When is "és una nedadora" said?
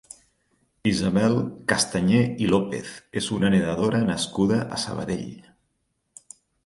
3.21-4.01